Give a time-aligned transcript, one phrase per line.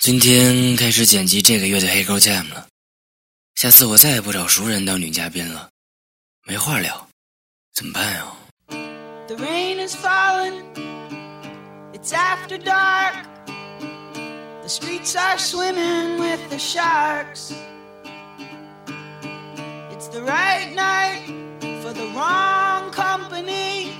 [0.00, 2.66] 今天开始剪辑这个月的黑沟 Jam 了，
[3.54, 5.68] 下次我再也不找熟人当女嘉宾了，
[6.46, 7.06] 没话聊，
[7.74, 8.24] 怎么办呀
[9.28, 10.62] ？The rain is falling,
[11.92, 13.26] it's after dark.
[14.62, 17.52] The streets are swimming with the sharks.
[19.92, 21.26] It's the right night
[21.82, 23.92] for the wrong company.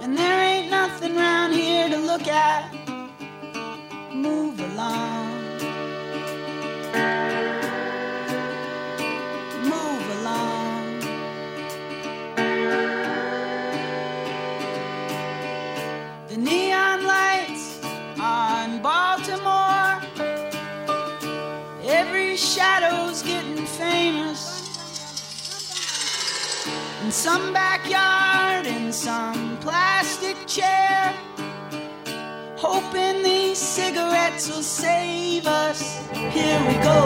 [0.00, 2.75] And there ain't nothing round here to look at.
[4.76, 5.30] Move along.
[9.64, 11.00] Move along.
[16.28, 17.80] The neon lights
[18.20, 20.02] on Baltimore.
[21.82, 24.42] Every shadow's getting famous.
[27.02, 31.14] In some backyard, in some plastic chair.
[32.58, 33.58] Hoping these
[34.44, 35.80] will save us.
[36.12, 37.05] Here we go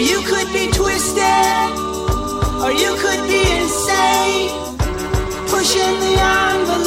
[0.00, 1.70] you could be twisted,
[2.62, 4.48] or you could be insane.
[5.48, 6.79] Pushing the envelope